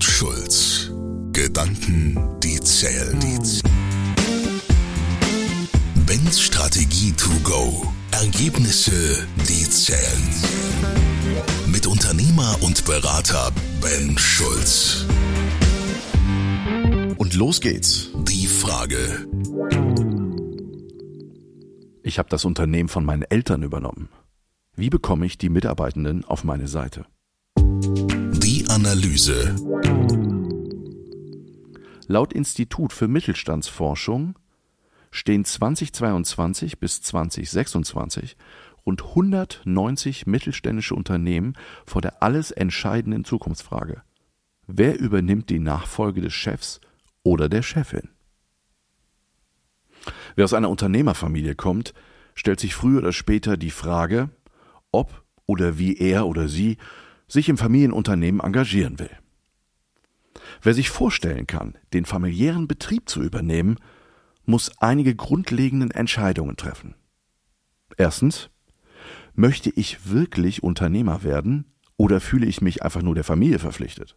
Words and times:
und 0.00 0.04
Schulz. 0.04 0.90
Gedanken, 1.32 2.16
die 2.42 2.58
zählen. 2.60 3.20
Ben's 6.06 6.40
Strategie 6.40 7.12
to 7.12 7.28
go. 7.44 7.86
Ergebnisse, 8.10 9.26
die 9.46 9.68
zählen. 9.68 10.28
Mit 11.66 11.86
Unternehmer 11.86 12.56
und 12.62 12.86
Berater 12.86 13.52
Ben 13.82 14.16
Schulz. 14.16 15.04
Und 17.18 17.34
los 17.34 17.60
geht's. 17.60 18.08
Die 18.26 18.46
Frage. 18.46 19.28
Ich 22.02 22.18
habe 22.18 22.30
das 22.30 22.46
Unternehmen 22.46 22.88
von 22.88 23.04
meinen 23.04 23.24
Eltern 23.24 23.62
übernommen. 23.62 24.08
Wie 24.76 24.88
bekomme 24.88 25.26
ich 25.26 25.36
die 25.36 25.50
Mitarbeitenden 25.50 26.24
auf 26.24 26.42
meine 26.42 26.68
Seite? 26.68 27.04
Analyse. 28.80 29.54
Laut 32.06 32.32
Institut 32.32 32.94
für 32.94 33.08
Mittelstandsforschung 33.08 34.38
stehen 35.10 35.44
2022 35.44 36.78
bis 36.78 37.02
2026 37.02 38.38
rund 38.86 39.02
190 39.02 40.26
mittelständische 40.26 40.94
Unternehmen 40.94 41.58
vor 41.84 42.00
der 42.00 42.22
alles 42.22 42.52
entscheidenden 42.52 43.26
Zukunftsfrage. 43.26 44.00
Wer 44.66 44.98
übernimmt 44.98 45.50
die 45.50 45.58
Nachfolge 45.58 46.22
des 46.22 46.32
Chefs 46.32 46.80
oder 47.22 47.50
der 47.50 47.60
Chefin? 47.60 48.08
Wer 50.36 50.46
aus 50.46 50.54
einer 50.54 50.70
Unternehmerfamilie 50.70 51.54
kommt, 51.54 51.92
stellt 52.34 52.60
sich 52.60 52.74
früher 52.74 53.00
oder 53.00 53.12
später 53.12 53.58
die 53.58 53.72
Frage, 53.72 54.30
ob 54.90 55.22
oder 55.44 55.76
wie 55.76 55.98
er 55.98 56.26
oder 56.26 56.48
sie 56.48 56.78
sich 57.30 57.48
im 57.48 57.56
Familienunternehmen 57.56 58.40
engagieren 58.40 58.98
will. 58.98 59.10
Wer 60.62 60.74
sich 60.74 60.90
vorstellen 60.90 61.46
kann, 61.46 61.78
den 61.92 62.04
familiären 62.04 62.66
Betrieb 62.66 63.08
zu 63.08 63.22
übernehmen, 63.22 63.76
muss 64.44 64.72
einige 64.78 65.14
grundlegende 65.14 65.94
Entscheidungen 65.94 66.56
treffen. 66.56 66.94
Erstens, 67.96 68.50
möchte 69.34 69.70
ich 69.70 70.10
wirklich 70.10 70.62
Unternehmer 70.62 71.22
werden 71.22 71.72
oder 71.96 72.20
fühle 72.20 72.46
ich 72.46 72.60
mich 72.60 72.82
einfach 72.82 73.02
nur 73.02 73.14
der 73.14 73.24
Familie 73.24 73.58
verpflichtet? 73.58 74.16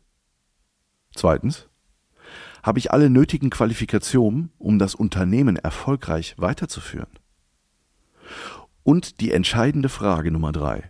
Zweitens, 1.16 1.70
habe 2.64 2.80
ich 2.80 2.92
alle 2.92 3.10
nötigen 3.10 3.50
Qualifikationen, 3.50 4.52
um 4.58 4.80
das 4.80 4.96
Unternehmen 4.96 5.58
erfolgreich 5.58 6.34
weiterzuführen? 6.38 7.10
Und 8.82 9.22
die 9.22 9.32
entscheidende 9.32 9.90
Frage 9.90 10.32
Nummer 10.32 10.52
drei. 10.52 10.90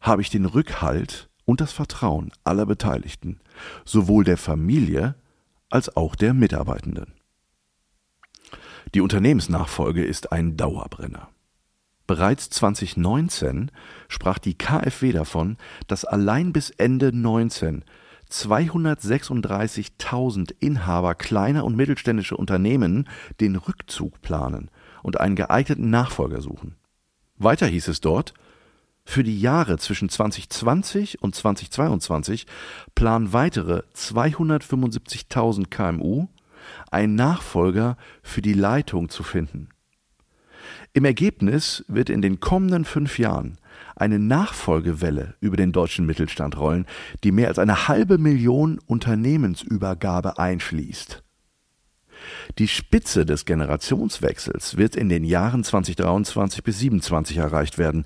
Habe 0.00 0.22
ich 0.22 0.30
den 0.30 0.44
Rückhalt 0.44 1.27
und 1.48 1.60
das 1.62 1.72
Vertrauen 1.72 2.30
aller 2.44 2.66
Beteiligten, 2.66 3.40
sowohl 3.86 4.22
der 4.22 4.36
Familie 4.36 5.14
als 5.70 5.96
auch 5.96 6.14
der 6.14 6.34
Mitarbeitenden? 6.34 7.14
Die 8.94 9.00
Unternehmensnachfolge 9.00 10.04
ist 10.04 10.30
ein 10.30 10.58
Dauerbrenner. 10.58 11.30
Bereits 12.06 12.50
2019 12.50 13.70
sprach 14.08 14.38
die 14.38 14.58
KfW 14.58 15.12
davon, 15.12 15.56
dass 15.86 16.04
allein 16.04 16.52
bis 16.52 16.68
Ende 16.68 17.16
19 17.16 17.82
236.000 18.30 20.54
Inhaber 20.60 21.14
kleiner 21.14 21.64
und 21.64 21.76
mittelständischer 21.76 22.38
Unternehmen 22.38 23.08
den 23.40 23.56
Rückzug 23.56 24.20
planen 24.20 24.70
und 25.02 25.18
einen 25.18 25.34
geeigneten 25.34 25.88
Nachfolger 25.88 26.42
suchen. 26.42 26.76
Weiter 27.38 27.66
hieß 27.66 27.88
es 27.88 28.02
dort, 28.02 28.34
für 29.08 29.22
die 29.22 29.40
Jahre 29.40 29.78
zwischen 29.78 30.10
2020 30.10 31.22
und 31.22 31.34
2022 31.34 32.46
planen 32.94 33.32
weitere 33.32 33.80
275.000 33.96 35.68
KMU 35.70 36.26
einen 36.90 37.14
Nachfolger 37.14 37.96
für 38.22 38.42
die 38.42 38.52
Leitung 38.52 39.08
zu 39.08 39.22
finden. 39.22 39.70
Im 40.92 41.06
Ergebnis 41.06 41.86
wird 41.88 42.10
in 42.10 42.20
den 42.20 42.38
kommenden 42.38 42.84
fünf 42.84 43.18
Jahren 43.18 43.56
eine 43.96 44.18
Nachfolgewelle 44.18 45.36
über 45.40 45.56
den 45.56 45.72
deutschen 45.72 46.04
Mittelstand 46.04 46.58
rollen, 46.58 46.84
die 47.24 47.32
mehr 47.32 47.48
als 47.48 47.58
eine 47.58 47.88
halbe 47.88 48.18
Million 48.18 48.78
Unternehmensübergabe 48.84 50.38
einschließt. 50.38 51.22
Die 52.58 52.68
Spitze 52.68 53.24
des 53.24 53.46
Generationswechsels 53.46 54.76
wird 54.76 54.96
in 54.96 55.08
den 55.08 55.24
Jahren 55.24 55.64
2023 55.64 56.62
bis 56.62 56.76
2027 56.80 57.38
erreicht 57.38 57.78
werden. 57.78 58.04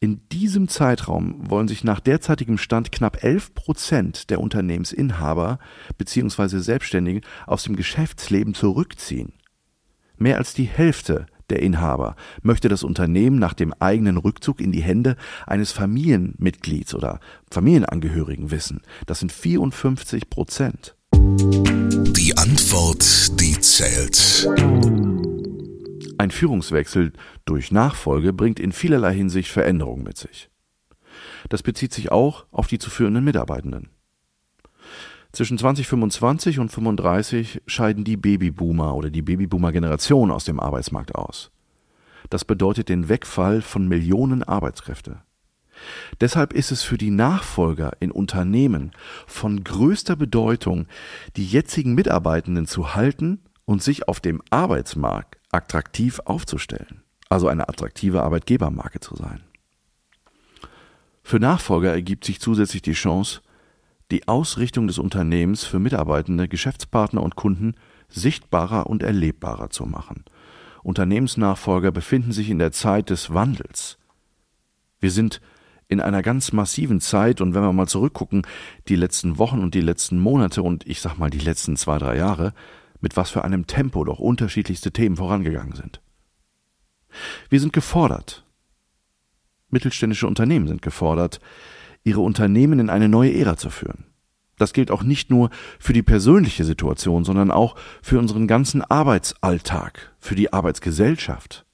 In 0.00 0.20
diesem 0.28 0.68
Zeitraum 0.68 1.50
wollen 1.50 1.66
sich 1.66 1.82
nach 1.82 1.98
derzeitigem 1.98 2.56
Stand 2.56 2.92
knapp 2.92 3.24
11 3.24 3.54
Prozent 3.54 4.30
der 4.30 4.40
Unternehmensinhaber 4.40 5.58
bzw. 5.96 6.58
Selbstständigen 6.58 7.22
aus 7.48 7.64
dem 7.64 7.74
Geschäftsleben 7.74 8.54
zurückziehen. 8.54 9.32
Mehr 10.16 10.36
als 10.36 10.54
die 10.54 10.64
Hälfte 10.64 11.26
der 11.50 11.62
Inhaber 11.62 12.14
möchte 12.42 12.68
das 12.68 12.84
Unternehmen 12.84 13.40
nach 13.40 13.54
dem 13.54 13.72
eigenen 13.80 14.18
Rückzug 14.18 14.60
in 14.60 14.70
die 14.70 14.82
Hände 14.82 15.16
eines 15.46 15.72
Familienmitglieds 15.72 16.94
oder 16.94 17.18
Familienangehörigen 17.50 18.52
wissen. 18.52 18.82
Das 19.06 19.18
sind 19.18 19.32
54 19.32 20.30
Prozent. 20.30 20.94
Die 21.14 22.36
Antwort, 22.36 23.40
die 23.40 23.58
zählt. 23.60 24.46
Ein 26.18 26.32
Führungswechsel 26.32 27.12
durch 27.44 27.70
Nachfolge 27.70 28.32
bringt 28.32 28.58
in 28.58 28.72
vielerlei 28.72 29.14
Hinsicht 29.14 29.50
Veränderungen 29.50 30.02
mit 30.02 30.16
sich. 30.16 30.50
Das 31.48 31.62
bezieht 31.62 31.92
sich 31.92 32.10
auch 32.10 32.46
auf 32.50 32.66
die 32.66 32.78
zu 32.78 32.90
führenden 32.90 33.22
Mitarbeitenden. 33.22 33.90
Zwischen 35.32 35.58
2025 35.58 36.58
und 36.58 36.70
35 36.70 37.62
scheiden 37.66 38.02
die 38.02 38.16
Babyboomer 38.16 38.96
oder 38.96 39.10
die 39.10 39.22
Babyboomer-Generation 39.22 40.32
aus 40.32 40.44
dem 40.44 40.58
Arbeitsmarkt 40.58 41.14
aus. 41.14 41.52
Das 42.30 42.44
bedeutet 42.44 42.88
den 42.88 43.08
Wegfall 43.08 43.62
von 43.62 43.86
Millionen 43.86 44.42
Arbeitskräfte. 44.42 45.22
Deshalb 46.20 46.52
ist 46.52 46.72
es 46.72 46.82
für 46.82 46.98
die 46.98 47.10
Nachfolger 47.12 47.92
in 48.00 48.10
Unternehmen 48.10 48.90
von 49.28 49.62
größter 49.62 50.16
Bedeutung, 50.16 50.86
die 51.36 51.46
jetzigen 51.46 51.94
Mitarbeitenden 51.94 52.66
zu 52.66 52.96
halten 52.96 53.42
und 53.64 53.84
sich 53.84 54.08
auf 54.08 54.18
dem 54.18 54.42
Arbeitsmarkt 54.50 55.37
attraktiv 55.50 56.20
aufzustellen, 56.24 57.02
also 57.28 57.48
eine 57.48 57.68
attraktive 57.68 58.22
Arbeitgebermarke 58.22 59.00
zu 59.00 59.16
sein. 59.16 59.42
Für 61.22 61.38
Nachfolger 61.38 61.92
ergibt 61.92 62.24
sich 62.24 62.40
zusätzlich 62.40 62.82
die 62.82 62.92
Chance, 62.92 63.42
die 64.10 64.26
Ausrichtung 64.28 64.86
des 64.86 64.98
Unternehmens 64.98 65.64
für 65.64 65.78
Mitarbeitende, 65.78 66.48
Geschäftspartner 66.48 67.22
und 67.22 67.36
Kunden 67.36 67.74
sichtbarer 68.08 68.86
und 68.86 69.02
erlebbarer 69.02 69.68
zu 69.68 69.84
machen. 69.84 70.24
Unternehmensnachfolger 70.82 71.92
befinden 71.92 72.32
sich 72.32 72.48
in 72.48 72.58
der 72.58 72.72
Zeit 72.72 73.10
des 73.10 73.34
Wandels. 73.34 73.98
Wir 75.00 75.10
sind 75.10 75.40
in 75.88 76.00
einer 76.00 76.22
ganz 76.22 76.52
massiven 76.52 77.00
Zeit 77.00 77.40
und 77.40 77.54
wenn 77.54 77.62
wir 77.62 77.72
mal 77.72 77.88
zurückgucken, 77.88 78.46
die 78.88 78.96
letzten 78.96 79.38
Wochen 79.38 79.60
und 79.60 79.74
die 79.74 79.80
letzten 79.80 80.18
Monate 80.18 80.62
und 80.62 80.86
ich 80.86 81.00
sag 81.00 81.18
mal 81.18 81.30
die 81.30 81.38
letzten 81.38 81.76
zwei, 81.76 81.98
drei 81.98 82.16
Jahre, 82.16 82.52
mit 83.00 83.16
was 83.16 83.30
für 83.30 83.44
einem 83.44 83.66
Tempo 83.66 84.04
doch 84.04 84.18
unterschiedlichste 84.18 84.92
Themen 84.92 85.16
vorangegangen 85.16 85.74
sind. 85.74 86.00
Wir 87.48 87.60
sind 87.60 87.72
gefordert. 87.72 88.44
Mittelständische 89.70 90.26
Unternehmen 90.26 90.66
sind 90.66 90.82
gefordert, 90.82 91.40
ihre 92.04 92.20
Unternehmen 92.20 92.78
in 92.78 92.90
eine 92.90 93.08
neue 93.08 93.34
Ära 93.34 93.56
zu 93.56 93.70
führen. 93.70 94.06
Das 94.56 94.72
gilt 94.72 94.90
auch 94.90 95.02
nicht 95.02 95.30
nur 95.30 95.50
für 95.78 95.92
die 95.92 96.02
persönliche 96.02 96.64
Situation, 96.64 97.24
sondern 97.24 97.50
auch 97.50 97.76
für 98.02 98.18
unseren 98.18 98.46
ganzen 98.46 98.82
Arbeitsalltag, 98.82 100.14
für 100.18 100.34
die 100.34 100.52
Arbeitsgesellschaft. 100.52 101.64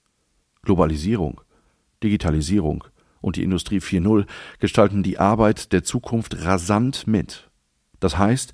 Globalisierung, 0.62 1.40
Digitalisierung 2.02 2.84
und 3.20 3.36
die 3.36 3.42
Industrie 3.42 3.78
4.0 3.78 4.26
gestalten 4.58 5.02
die 5.02 5.18
Arbeit 5.18 5.72
der 5.72 5.82
Zukunft 5.82 6.44
rasant 6.44 7.06
mit. 7.06 7.50
Das 8.00 8.18
heißt, 8.18 8.52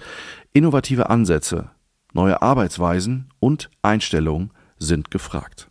innovative 0.53 1.11
Ansätze, 1.11 1.71
neue 2.13 2.43
Arbeitsweisen 2.43 3.31
und 3.39 3.71
Einstellungen 3.83 4.51
sind 4.79 5.11
gefragt. 5.11 5.69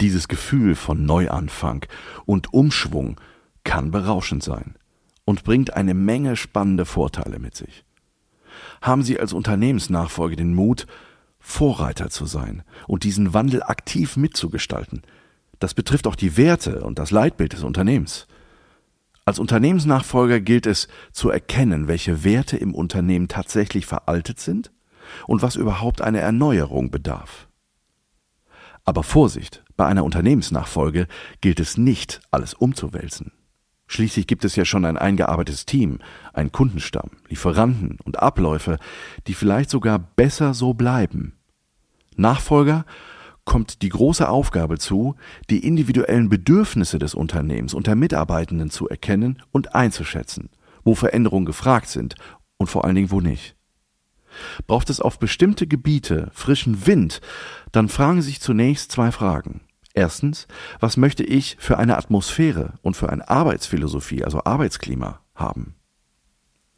Dieses 0.00 0.26
Gefühl 0.26 0.74
von 0.74 1.04
Neuanfang 1.04 1.86
und 2.26 2.52
Umschwung 2.52 3.20
kann 3.64 3.90
berauschend 3.90 4.42
sein 4.42 4.74
und 5.24 5.44
bringt 5.44 5.74
eine 5.74 5.94
Menge 5.94 6.36
spannende 6.36 6.84
Vorteile 6.84 7.38
mit 7.38 7.54
sich. 7.54 7.84
Haben 8.80 9.02
Sie 9.02 9.20
als 9.20 9.32
Unternehmensnachfolge 9.32 10.36
den 10.36 10.54
Mut, 10.54 10.86
Vorreiter 11.38 12.10
zu 12.10 12.26
sein 12.26 12.62
und 12.86 13.04
diesen 13.04 13.34
Wandel 13.34 13.62
aktiv 13.62 14.16
mitzugestalten. 14.16 15.02
Das 15.58 15.74
betrifft 15.74 16.06
auch 16.06 16.16
die 16.16 16.36
Werte 16.36 16.82
und 16.82 16.98
das 16.98 17.10
Leitbild 17.10 17.52
des 17.52 17.62
Unternehmens. 17.62 18.26
Als 19.24 19.38
Unternehmensnachfolger 19.38 20.40
gilt 20.40 20.66
es 20.66 20.88
zu 21.12 21.30
erkennen, 21.30 21.86
welche 21.86 22.24
Werte 22.24 22.56
im 22.56 22.74
Unternehmen 22.74 23.28
tatsächlich 23.28 23.86
veraltet 23.86 24.40
sind 24.40 24.72
und 25.26 25.42
was 25.42 25.56
überhaupt 25.56 26.02
eine 26.02 26.20
Erneuerung 26.20 26.90
bedarf. 26.90 27.48
Aber 28.84 29.04
Vorsicht, 29.04 29.62
bei 29.76 29.86
einer 29.86 30.04
Unternehmensnachfolge 30.04 31.06
gilt 31.40 31.60
es 31.60 31.76
nicht, 31.76 32.20
alles 32.32 32.54
umzuwälzen. 32.54 33.32
Schließlich 33.86 34.26
gibt 34.26 34.44
es 34.44 34.56
ja 34.56 34.64
schon 34.64 34.84
ein 34.84 34.96
eingearbeitetes 34.96 35.66
Team, 35.66 35.98
einen 36.32 36.50
Kundenstamm, 36.50 37.10
Lieferanten 37.28 37.98
und 38.04 38.20
Abläufe, 38.20 38.78
die 39.26 39.34
vielleicht 39.34 39.70
sogar 39.70 39.98
besser 39.98 40.54
so 40.54 40.74
bleiben. 40.74 41.34
Nachfolger 42.16 42.86
kommt 43.44 43.82
die 43.82 43.88
große 43.88 44.28
Aufgabe 44.28 44.78
zu, 44.78 45.16
die 45.50 45.66
individuellen 45.66 46.28
Bedürfnisse 46.28 46.98
des 46.98 47.14
Unternehmens 47.14 47.74
und 47.74 47.86
der 47.86 47.96
Mitarbeitenden 47.96 48.70
zu 48.70 48.88
erkennen 48.88 49.42
und 49.50 49.74
einzuschätzen, 49.74 50.50
wo 50.84 50.94
Veränderungen 50.94 51.46
gefragt 51.46 51.88
sind 51.88 52.14
und 52.56 52.68
vor 52.68 52.84
allen 52.84 52.94
Dingen 52.94 53.10
wo 53.10 53.20
nicht. 53.20 53.56
Braucht 54.66 54.88
es 54.90 55.00
auf 55.00 55.18
bestimmte 55.18 55.66
Gebiete 55.66 56.30
frischen 56.32 56.86
Wind, 56.86 57.20
dann 57.70 57.88
fragen 57.88 58.22
sich 58.22 58.40
zunächst 58.40 58.92
zwei 58.92 59.12
Fragen. 59.12 59.62
Erstens, 59.94 60.46
was 60.80 60.96
möchte 60.96 61.22
ich 61.22 61.56
für 61.58 61.78
eine 61.78 61.98
Atmosphäre 61.98 62.74
und 62.80 62.96
für 62.96 63.10
eine 63.10 63.28
Arbeitsphilosophie, 63.28 64.24
also 64.24 64.42
Arbeitsklima 64.44 65.20
haben? 65.34 65.74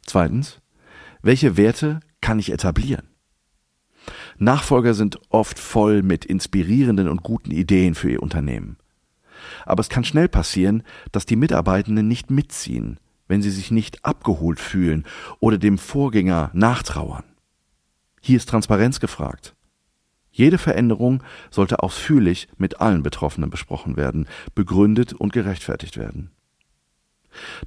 Zweitens, 0.05 0.59
welche 1.21 1.55
Werte 1.55 2.01
kann 2.19 2.39
ich 2.39 2.51
etablieren? 2.51 3.14
Nachfolger 4.37 4.93
sind 4.93 5.19
oft 5.29 5.59
voll 5.59 6.03
mit 6.03 6.25
inspirierenden 6.25 7.07
und 7.07 7.23
guten 7.23 7.51
Ideen 7.51 7.95
für 7.95 8.11
ihr 8.11 8.23
Unternehmen. 8.23 8.77
Aber 9.65 9.81
es 9.81 9.89
kann 9.89 10.03
schnell 10.03 10.27
passieren, 10.27 10.83
dass 11.11 11.25
die 11.25 11.35
Mitarbeitenden 11.35 12.07
nicht 12.07 12.31
mitziehen, 12.31 12.99
wenn 13.27 13.41
sie 13.41 13.51
sich 13.51 13.71
nicht 13.71 14.03
abgeholt 14.03 14.59
fühlen 14.59 15.05
oder 15.39 15.57
dem 15.57 15.77
Vorgänger 15.77 16.51
nachtrauern. 16.53 17.23
Hier 18.21 18.37
ist 18.37 18.49
Transparenz 18.49 18.99
gefragt. 18.99 19.55
Jede 20.31 20.57
Veränderung 20.57 21.23
sollte 21.49 21.81
ausführlich 21.81 22.49
mit 22.57 22.81
allen 22.81 23.03
Betroffenen 23.03 23.49
besprochen 23.49 23.95
werden, 23.95 24.27
begründet 24.53 25.13
und 25.13 25.31
gerechtfertigt 25.31 25.95
werden. 25.95 26.31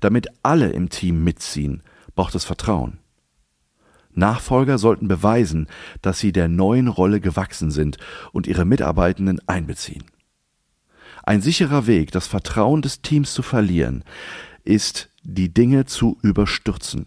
Damit 0.01 0.29
alle 0.43 0.71
im 0.71 0.91
Team 0.91 1.25
mitziehen, 1.25 1.83
braucht 2.15 2.35
es 2.35 2.45
Vertrauen. 2.45 2.99
Nachfolger 4.15 4.79
sollten 4.79 5.09
beweisen, 5.09 5.69
dass 6.03 6.19
sie 6.19 6.33
der 6.33 6.49
neuen 6.49 6.89
Rolle 6.89 7.21
gewachsen 7.21 7.71
sind 7.71 7.99
und 8.33 8.47
ihre 8.47 8.65
Mitarbeitenden 8.65 9.41
einbeziehen. 9.47 10.05
Ein 11.23 11.43
sicherer 11.43 11.87
Weg, 11.87 12.11
das 12.13 12.27
Vertrauen 12.27 12.83
des 12.83 13.03
Teams 13.03 13.35
zu 13.35 13.43
verlieren, 13.43 14.03
ist, 14.65 15.11
die 15.23 15.53
Dinge 15.53 15.85
zu 15.85 16.19
überstürzen. 16.23 17.07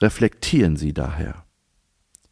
Reflektieren 0.00 0.76
Sie 0.76 0.92
daher. 0.92 1.44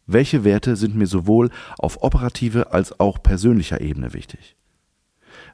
Welche 0.06 0.42
Werte 0.42 0.74
sind 0.74 0.96
mir 0.96 1.06
sowohl 1.06 1.50
auf 1.78 2.02
operative 2.02 2.72
als 2.72 2.98
auch 2.98 3.22
persönlicher 3.22 3.80
Ebene 3.80 4.12
wichtig? 4.12 4.56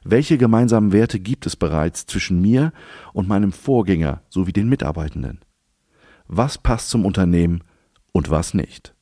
Welche 0.03 0.39
gemeinsamen 0.39 0.93
Werte 0.93 1.19
gibt 1.19 1.45
es 1.45 1.55
bereits 1.55 2.07
zwischen 2.07 2.41
mir 2.41 2.73
und 3.13 3.27
meinem 3.27 3.51
Vorgänger 3.51 4.23
sowie 4.29 4.53
den 4.53 4.67
Mitarbeitenden? 4.67 5.41
Was 6.27 6.57
passt 6.57 6.89
zum 6.89 7.05
Unternehmen 7.05 7.63
und 8.17 8.31
was 8.31 8.55
nicht? 8.55 8.95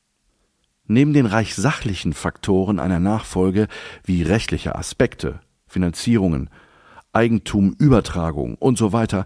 Neben 0.86 1.14
den 1.14 1.24
reich 1.24 1.54
sachlichen 1.54 2.12
Faktoren 2.12 2.78
einer 2.78 3.00
Nachfolge 3.00 3.66
wie 4.04 4.22
rechtliche 4.22 4.74
Aspekte, 4.74 5.40
Finanzierungen, 5.66 6.50
Eigentum, 7.14 7.74
Übertragung 7.78 8.56
und 8.56 8.76
so 8.76 8.92
weiter 8.92 9.24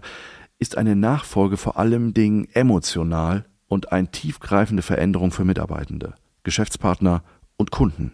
ist 0.59 0.77
eine 0.77 0.95
Nachfolge 0.95 1.57
vor 1.57 1.77
allem 1.77 2.13
Dingen 2.13 2.47
emotional 2.53 3.43
und 3.67 3.91
eine 3.91 4.09
tiefgreifende 4.09 4.81
Veränderung 4.81 5.31
für 5.31 5.43
Mitarbeitende, 5.43 6.13
Geschäftspartner 6.43 7.21
und 7.57 7.69
Kunden. 7.69 8.13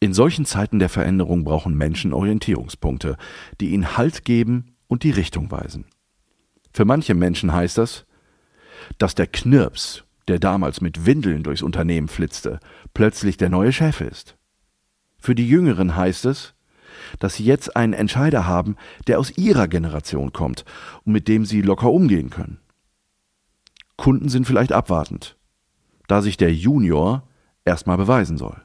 In 0.00 0.12
solchen 0.12 0.44
Zeiten 0.44 0.80
der 0.80 0.88
Veränderung 0.88 1.44
brauchen 1.44 1.78
Menschen 1.78 2.12
Orientierungspunkte, 2.12 3.16
die 3.60 3.70
ihnen 3.70 3.96
Halt 3.96 4.24
geben 4.24 4.74
und 4.88 5.04
die 5.04 5.12
Richtung 5.12 5.52
weisen. 5.52 5.84
Für 6.72 6.84
manche 6.84 7.14
Menschen 7.14 7.52
heißt 7.52 7.78
das, 7.78 8.06
dass 8.98 9.14
der 9.14 9.28
Knirps, 9.28 10.04
der 10.28 10.38
damals 10.38 10.80
mit 10.80 11.06
Windeln 11.06 11.42
durchs 11.42 11.62
Unternehmen 11.62 12.08
flitzte, 12.08 12.60
plötzlich 12.94 13.36
der 13.36 13.50
neue 13.50 13.72
Chef 13.72 14.00
ist. 14.00 14.36
Für 15.18 15.34
die 15.34 15.48
Jüngeren 15.48 15.96
heißt 15.96 16.24
es, 16.26 16.54
dass 17.18 17.34
sie 17.34 17.44
jetzt 17.44 17.76
einen 17.76 17.92
Entscheider 17.92 18.46
haben, 18.46 18.76
der 19.06 19.18
aus 19.18 19.36
ihrer 19.36 19.68
Generation 19.68 20.32
kommt 20.32 20.64
und 21.04 21.12
mit 21.12 21.28
dem 21.28 21.44
sie 21.44 21.62
locker 21.62 21.90
umgehen 21.90 22.30
können. 22.30 22.58
Kunden 23.96 24.28
sind 24.28 24.46
vielleicht 24.46 24.72
abwartend, 24.72 25.36
da 26.08 26.22
sich 26.22 26.36
der 26.36 26.52
Junior 26.52 27.26
erstmal 27.64 27.96
beweisen 27.96 28.38
soll. 28.38 28.60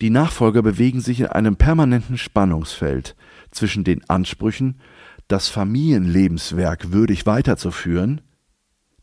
Die 0.00 0.10
Nachfolger 0.10 0.62
bewegen 0.62 1.00
sich 1.00 1.20
in 1.20 1.26
einem 1.26 1.56
permanenten 1.56 2.18
Spannungsfeld 2.18 3.14
zwischen 3.50 3.84
den 3.84 4.08
Ansprüchen, 4.10 4.80
das 5.28 5.48
Familienlebenswerk 5.48 6.92
würdig 6.92 7.26
weiterzuführen, 7.26 8.20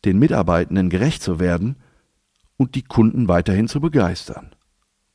den 0.05 0.19
Mitarbeitenden 0.19 0.89
gerecht 0.89 1.21
zu 1.21 1.39
werden 1.39 1.77
und 2.57 2.75
die 2.75 2.83
Kunden 2.83 3.27
weiterhin 3.27 3.67
zu 3.67 3.79
begeistern. 3.79 4.55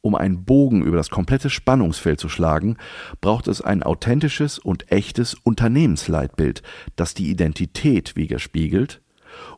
Um 0.00 0.14
einen 0.14 0.44
Bogen 0.44 0.82
über 0.82 0.96
das 0.96 1.10
komplette 1.10 1.50
Spannungsfeld 1.50 2.20
zu 2.20 2.28
schlagen, 2.28 2.76
braucht 3.20 3.48
es 3.48 3.60
ein 3.60 3.82
authentisches 3.82 4.58
und 4.58 4.92
echtes 4.92 5.34
Unternehmensleitbild, 5.34 6.62
das 6.94 7.14
die 7.14 7.28
Identität 7.28 8.14
widerspiegelt 8.14 9.02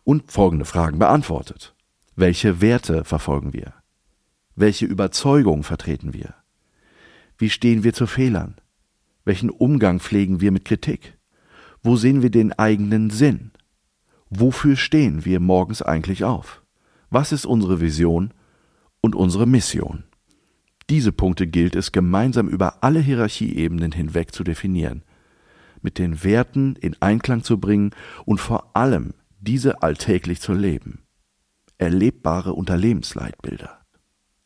und 0.04 0.32
folgende 0.32 0.64
Fragen 0.64 0.98
beantwortet. 0.98 1.74
Welche 2.16 2.60
Werte 2.60 3.04
verfolgen 3.04 3.52
wir? 3.52 3.74
Welche 4.56 4.86
Überzeugung 4.86 5.62
vertreten 5.62 6.14
wir? 6.14 6.34
Wie 7.36 7.50
stehen 7.50 7.84
wir 7.84 7.92
zu 7.92 8.06
Fehlern? 8.06 8.56
Welchen 9.24 9.50
Umgang 9.50 10.00
pflegen 10.00 10.40
wir 10.40 10.50
mit 10.50 10.64
Kritik? 10.64 11.18
Wo 11.82 11.96
sehen 11.96 12.22
wir 12.22 12.30
den 12.30 12.52
eigenen 12.54 13.10
Sinn? 13.10 13.52
Wofür 14.30 14.76
stehen 14.76 15.24
wir 15.24 15.40
morgens 15.40 15.82
eigentlich 15.82 16.24
auf? 16.24 16.62
Was 17.10 17.32
ist 17.32 17.46
unsere 17.46 17.80
Vision 17.80 18.34
und 19.00 19.14
unsere 19.14 19.46
Mission? 19.46 20.04
Diese 20.90 21.12
Punkte 21.12 21.46
gilt 21.46 21.76
es 21.76 21.92
gemeinsam 21.92 22.48
über 22.48 22.82
alle 22.82 23.00
Hierarchieebenen 23.00 23.92
hinweg 23.92 24.34
zu 24.34 24.44
definieren, 24.44 25.02
mit 25.82 25.98
den 25.98 26.24
Werten 26.24 26.76
in 26.76 26.96
Einklang 27.00 27.42
zu 27.42 27.58
bringen 27.58 27.90
und 28.24 28.40
vor 28.40 28.74
allem 28.74 29.14
diese 29.40 29.82
alltäglich 29.82 30.40
zu 30.40 30.52
leben. 30.52 31.04
Erlebbare 31.78 32.54
Unternehmensleitbilder. 32.54 33.78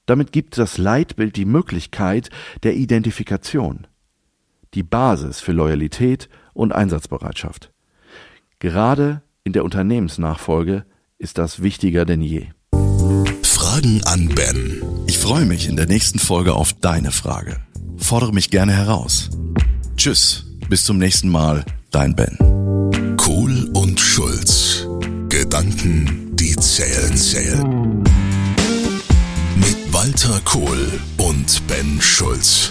Damit 0.06 0.32
gibt 0.32 0.58
das 0.58 0.78
Leitbild 0.78 1.36
die 1.36 1.44
Möglichkeit 1.44 2.28
der 2.64 2.74
Identifikation, 2.74 3.86
die 4.74 4.82
Basis 4.82 5.40
für 5.40 5.52
Loyalität 5.52 6.28
und 6.54 6.72
Einsatzbereitschaft. 6.72 7.72
Gerade 8.58 9.22
in 9.44 9.52
der 9.52 9.64
Unternehmensnachfolge 9.64 10.84
ist 11.18 11.38
das 11.38 11.62
wichtiger 11.62 12.04
denn 12.04 12.22
je. 12.22 12.46
Fragen 13.42 14.02
an 14.04 14.28
Ben. 14.28 14.82
Ich 15.06 15.18
freue 15.18 15.44
mich 15.44 15.68
in 15.68 15.76
der 15.76 15.86
nächsten 15.86 16.18
Folge 16.18 16.54
auf 16.54 16.72
deine 16.72 17.10
Frage. 17.10 17.56
Fordere 17.96 18.32
mich 18.32 18.50
gerne 18.50 18.72
heraus. 18.72 19.30
Tschüss, 19.96 20.46
bis 20.68 20.84
zum 20.84 20.98
nächsten 20.98 21.28
Mal, 21.28 21.64
dein 21.90 22.14
Ben. 22.14 22.36
Kohl 23.16 23.70
und 23.74 24.00
Schulz. 24.00 24.86
Gedanken, 25.28 26.30
die 26.34 26.56
zählen, 26.56 27.16
zählen. 27.16 28.02
Mit 29.56 29.92
Walter 29.92 30.40
Kohl 30.44 31.00
und 31.18 31.66
Ben 31.66 32.00
Schulz. 32.00 32.70